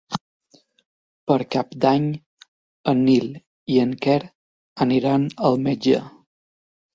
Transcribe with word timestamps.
Per 1.31 1.35
Cap 1.55 1.75
d'Any 1.85 2.07
en 2.93 3.03
Nil 3.09 3.27
i 3.75 3.77
en 3.83 3.93
Quer 4.07 4.17
aniran 4.87 5.29
al 5.51 5.61
metge. 5.69 6.01